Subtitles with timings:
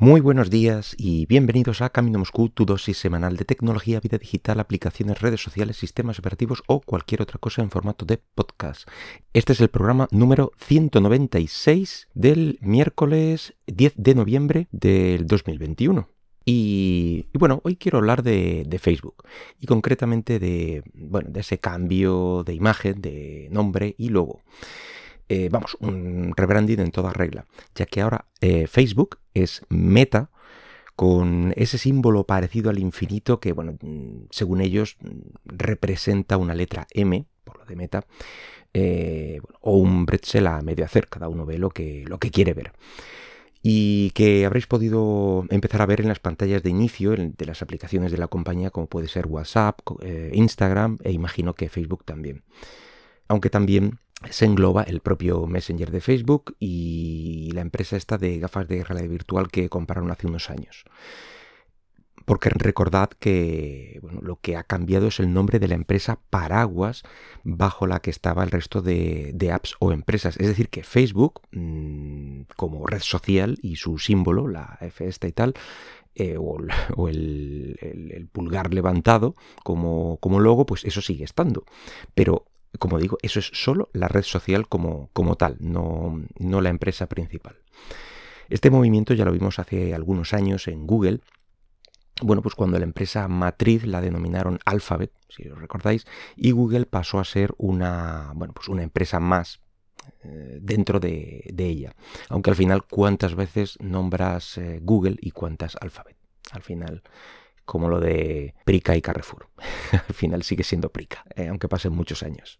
[0.00, 4.60] Muy buenos días y bienvenidos a Camino Moscú, tu dosis semanal de tecnología, vida digital,
[4.60, 8.88] aplicaciones, redes sociales, sistemas operativos o cualquier otra cosa en formato de podcast.
[9.32, 16.08] Este es el programa número 196 del miércoles 10 de noviembre del 2021.
[16.44, 19.24] Y, bueno, hoy quiero hablar de, de, Facebook
[19.58, 24.42] y concretamente de, bueno, de ese cambio de imagen, de nombre y logo.
[25.28, 30.30] Eh, vamos, un rebranding en toda regla, ya que ahora eh, Facebook es Meta
[30.96, 33.76] con ese símbolo parecido al infinito que, bueno,
[34.30, 34.96] según ellos
[35.44, 38.06] representa una letra M, por lo de Meta,
[38.72, 42.72] eh, o un bretzel a medio hacer, cada uno ve que, lo que quiere ver
[43.60, 48.12] y que habréis podido empezar a ver en las pantallas de inicio de las aplicaciones
[48.12, 49.80] de la compañía como puede ser WhatsApp,
[50.32, 52.44] Instagram e imagino que Facebook también.
[53.26, 53.98] Aunque también
[54.30, 59.10] se engloba el propio Messenger de Facebook y la empresa esta de gafas de realidad
[59.10, 60.84] virtual que compraron hace unos años.
[62.24, 67.02] Porque recordad que lo que ha cambiado es el nombre de la empresa paraguas
[67.42, 70.36] bajo la que estaba el resto de, apps o empresas.
[70.36, 75.32] Es decir, que Facebook, mm, como red social y su símbolo, la F esta y
[75.32, 75.54] tal,
[76.16, 76.58] eh, o,
[77.08, 81.64] el, pulgar levantado como, como logo, pues eso sigue estando.
[82.14, 82.44] Pero
[82.78, 87.06] como digo, eso es solo la red social como, como tal, no, no la empresa
[87.06, 87.56] principal.
[88.48, 91.20] Este movimiento ya lo vimos hace algunos años en Google,
[92.20, 97.20] bueno, pues cuando la empresa matriz la denominaron Alphabet, si os recordáis, y Google pasó
[97.20, 99.60] a ser una, bueno, pues una empresa más
[100.24, 101.94] eh, dentro de, ella.
[102.28, 106.16] Aunque al final, ¿cuántas veces nombras eh, Google y cuántas Alphabet?
[106.50, 107.02] Al final,
[107.68, 109.50] como lo de Prica y Carrefour.
[109.92, 112.58] Al final sigue siendo Prica, eh, aunque pasen muchos años.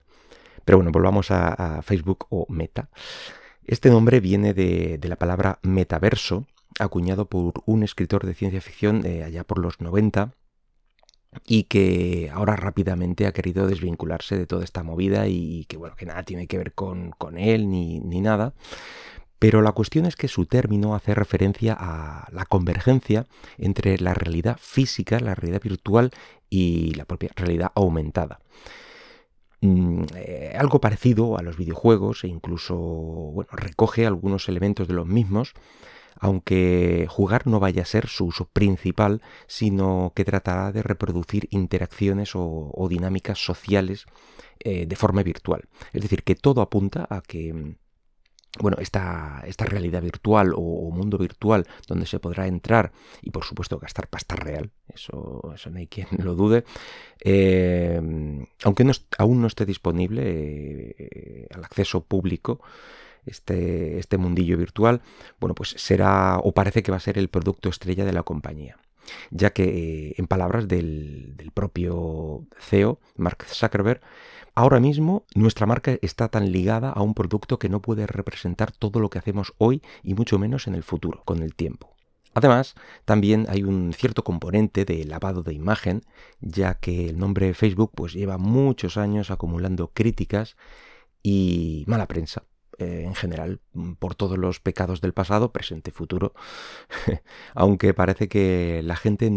[0.66, 2.90] Pero bueno, volvamos a, Facebook o Meta.
[3.66, 6.46] Este nombre viene de, la palabra metaverso,
[6.78, 10.34] acuñado por un escritor de ciencia ficción de allá por los 90
[11.46, 16.04] y que ahora rápidamente ha querido desvincularse de toda esta movida y que bueno, que
[16.04, 18.52] nada tiene que ver con, con él ni, ni nada.
[19.38, 23.26] Pero la cuestión es que su término hace referencia a la convergencia
[23.56, 26.10] entre la realidad física, la realidad virtual
[26.50, 28.40] y la propia realidad aumentada.
[29.60, 35.06] Mm, eh, algo parecido a los videojuegos e incluso bueno, recoge algunos elementos de los
[35.06, 35.54] mismos,
[36.20, 42.32] aunque jugar no vaya a ser su uso principal, sino que tratará de reproducir interacciones
[42.34, 44.06] o, dinámicas sociales
[44.60, 45.68] eh, de forma virtual.
[45.92, 47.76] Es decir, que todo apunta a que
[48.60, 52.92] bueno, esta, esta realidad virtual o, mundo virtual donde se podrá entrar
[53.22, 56.64] y por supuesto gastar pasta real, eso, eso no hay quien lo dude,
[57.20, 58.00] eh,
[58.64, 60.22] aunque no, aún no esté disponible
[60.98, 62.60] eh, al acceso público,
[63.26, 65.02] este, este mundillo virtual,
[65.38, 68.78] bueno, pues será o parece que va a ser el producto estrella de la compañía
[69.30, 69.64] ya que,
[70.10, 74.00] eh, en palabras del, propio CEO, Mark Zuckerberg,
[74.54, 78.98] Ahora mismo nuestra marca está tan ligada a un producto que no puede representar todo
[78.98, 81.94] lo que hacemos hoy y mucho menos en el futuro, con el tiempo.
[82.34, 82.74] Además,
[83.04, 86.02] también hay un cierto componente de lavado de imagen,
[86.40, 90.56] ya que el nombre Facebook pues lleva muchos años acumulando críticas
[91.22, 92.42] y mala prensa.
[92.80, 96.32] Eh, en general mm, por todos los pecados del pasado, presente y futuro,
[97.54, 99.28] aunque parece que la gente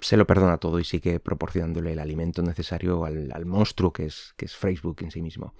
[0.00, 4.46] se lo perdona todo y sigue proporcionándole el alimento necesario al, monstruo que es, que
[4.46, 5.52] es Facebook en sí mismo.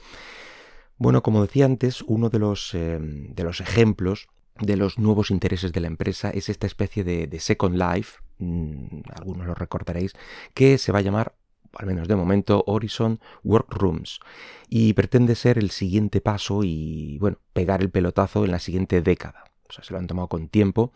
[0.96, 5.72] Bueno, como decía antes, uno de los, eh, de los ejemplos de los nuevos intereses
[5.72, 10.14] de la empresa es esta especie de, de Second Life, mm, algunos lo recordaréis,
[10.54, 11.34] que se va a llamar
[11.78, 14.20] al menos de momento, Horizon Workrooms,
[14.68, 19.44] y pretende ser el siguiente paso y, bueno, pegar el pelotazo en la siguiente década.
[19.68, 20.92] O sea, se lo han tomado con tiempo.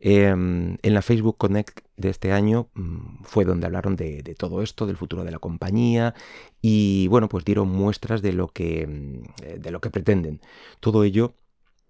[0.00, 4.62] Em, en la Facebook Connect de este año mm, fue donde hablaron de, de, todo
[4.62, 6.14] esto, del futuro de la compañía
[6.62, 10.40] y, bueno, pues dieron muestras de lo que, mm, de lo que pretenden.
[10.80, 11.34] Todo ello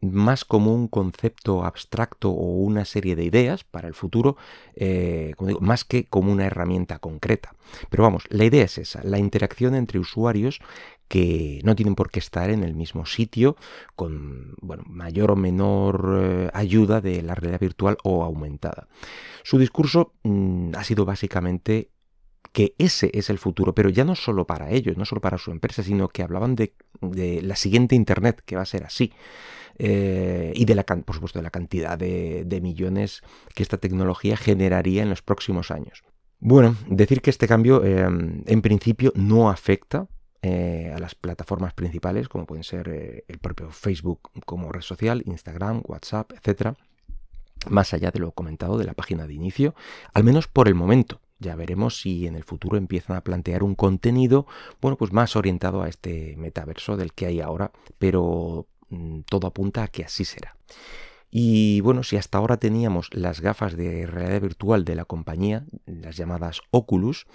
[0.00, 4.36] más como un concepto abstracto o una serie de ideas para el futuro,
[4.76, 7.54] eh, como digo, más que como una herramienta concreta.
[7.90, 10.60] Pero vamos, la idea es esa, la interacción entre usuarios
[11.08, 13.56] que no tienen por qué estar en el mismo sitio
[13.96, 18.88] con bueno, mayor o menor eh, ayuda de la realidad virtual o aumentada.
[19.42, 21.90] Su discurso mm, ha sido básicamente
[22.52, 25.50] que ese es el futuro, pero ya no solo para ellos, no solo para su
[25.50, 29.12] empresa, sino que hablaban de, de la siguiente Internet, que va a ser así.
[29.78, 33.22] Eh, y de la, por supuesto de la cantidad de, millones
[33.54, 36.02] que esta tecnología generaría en los próximos años.
[36.40, 40.08] Bueno, decir que este cambio em, en principio no afecta
[40.42, 45.22] eh, a las plataformas principales, como pueden ser eh, el propio Facebook como red social,
[45.26, 46.74] Instagram, WhatsApp, etc.
[47.68, 49.74] más allá de lo comentado de la página de inicio,
[50.12, 51.20] al menos por el momento.
[51.40, 54.46] Ya veremos si en el futuro empiezan a plantear un contenido,
[54.80, 58.66] bueno, pues más orientado a este metaverso del que hay ahora, pero
[59.28, 60.56] todo apunta a que así será.
[61.30, 66.16] Y bueno, si hasta ahora teníamos las gafas de realidad virtual de la compañía, las
[66.16, 67.26] llamadas Oculus,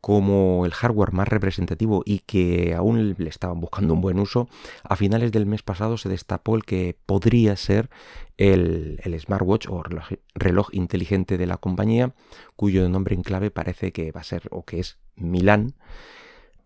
[0.00, 4.48] como el hardware más representativo y que aún le estaban buscando un buen uso,
[4.84, 7.90] a finales del mes pasado se destapó el que podría ser
[8.36, 12.14] el, smartwatch o reloj, reloj, inteligente de la compañía,
[12.54, 15.74] cuyo nombre en clave parece que va a ser o que es Milan.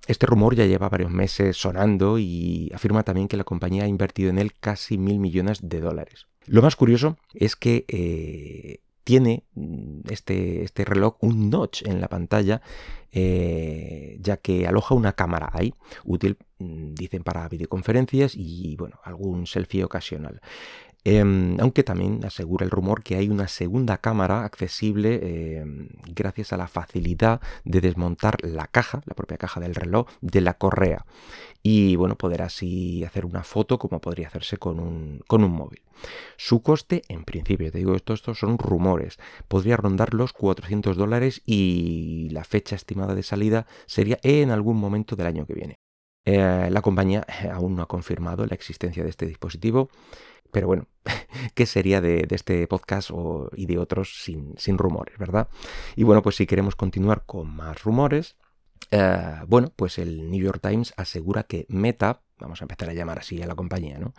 [0.06, 4.30] Este rumor ya lleva varios meses sonando y afirma también que la compañía ha invertido
[4.30, 6.26] en él casi mil millones de dólares.
[6.46, 12.08] Lo más curioso es que eh, tiene mm, este, este, reloj un notch en la
[12.08, 12.60] pantalla,
[13.10, 15.72] eh, ya que aloja una cámara ahí,
[16.04, 20.42] útil, mm, dicen, para videoconferencias y bueno, algún selfie ocasional.
[21.04, 26.56] Em, aunque también asegura el rumor que hay una segunda cámara accesible em, gracias a
[26.56, 31.06] la facilidad de desmontar la caja, la propia caja del reloj, de la correa.
[31.62, 35.82] Y bueno, poder así hacer una foto como podría hacerse con un, con un móvil.
[36.36, 39.18] Su coste, en principio, te digo esto, estos son rumores,
[39.48, 45.16] podría rondar los 400 dólares y la fecha estimada de salida sería en algún momento
[45.16, 45.74] del año que viene.
[46.30, 47.24] Eh, la compañía
[47.54, 49.88] aún no ha confirmado la existencia de este dispositivo.
[50.50, 50.86] Pero bueno,
[51.54, 53.10] ¿qué sería de, este podcast
[53.56, 55.48] y de otros sin, rumores, verdad?
[55.96, 58.36] Y bueno, pues si queremos continuar con más rumores,
[58.90, 63.18] eh, bueno, pues el New York Times asegura que Meta, vamos a empezar a llamar
[63.18, 64.14] así a la compañía, ¿no?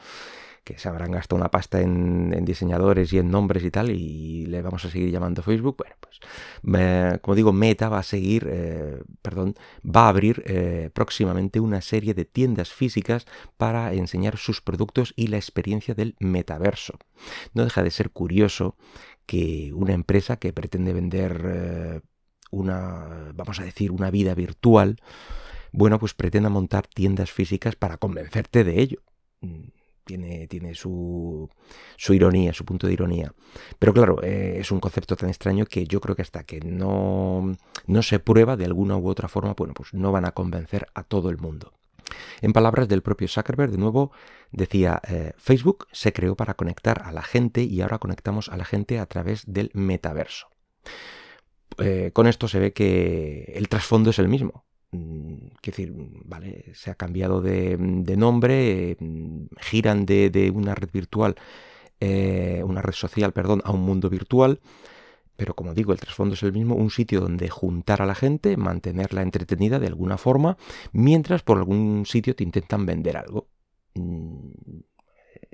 [0.64, 4.62] que se habrán gastado una pasta en, diseñadores y en nombres y tal, y le
[4.62, 5.78] vamos a seguir llamando Facebook.
[5.78, 6.20] Bueno, pues
[7.22, 12.14] como digo, Meta va a seguir, eh, perdón, va a abrir eh, próximamente una serie
[12.14, 13.26] de tiendas físicas
[13.58, 17.00] para enseñar sus productos y la experiencia del metaverso.
[17.54, 18.76] No deja de ser curioso
[19.26, 22.04] que una empresa que pretende vender
[22.50, 24.98] una, vamos a decir, una vida virtual,
[25.72, 29.02] bueno, pues pretenda montar tiendas físicas para convencerte de ello
[30.48, 31.50] tiene, su,
[32.10, 33.34] ironía, su punto de ironía.
[33.78, 37.56] Pero claro, eh, es un concepto tan extraño que yo creo que hasta que no,
[37.86, 41.04] no se prueba de alguna u otra forma, bueno, pues no van a convencer a
[41.04, 41.74] todo el mundo.
[42.42, 44.12] En palabras del propio Zuckerberg, de nuevo,
[44.52, 48.66] decía, eh, Facebook se creó para conectar a la gente y ahora conectamos a la
[48.66, 50.48] gente a través del metaverso.
[51.82, 54.66] Eh, con esto se ve que el trasfondo es el mismo.
[54.92, 55.94] Mm, quiero decir,
[56.26, 57.78] vale, se ha cambiado de,
[58.18, 61.36] nombre, mm, giran de, una red virtual,
[62.00, 64.60] eh, una red social, perdón, a un mundo virtual.
[65.36, 68.58] Pero como digo, el trasfondo es el mismo, un sitio donde juntar a la gente,
[68.58, 70.58] mantenerla entretenida de alguna forma,
[70.92, 73.48] mientras por algún sitio te intentan vender algo.
[73.96, 74.52] Mm,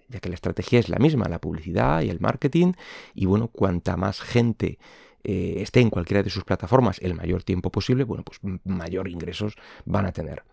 [0.10, 2.74] ya que la estrategia es la misma, la publicidad y el marketing,
[3.13, 4.80] y bueno, cuanta más gente
[5.25, 9.56] eh, esté en cualquiera de sus plataformas el mayor tiempo posible, bueno, pues mayor ingresos
[9.86, 10.44] van a tener.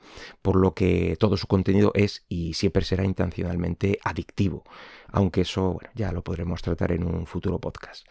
[0.41, 4.65] Por lo que todo su contenido es y siempre será intencionalmente adictivo.
[5.09, 8.07] Aunque eso ya lo podremos tratar en un futuro podcast.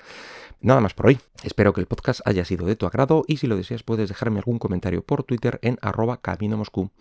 [0.62, 1.20] Nada más por hoy.
[1.44, 4.38] Espero que el podcast haya sido de tu agrado y si lo deseas puedes dejarme
[4.38, 6.92] algún comentario por Twitter en arroba camino Moscú.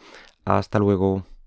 [0.44, 1.24] Hasta luego.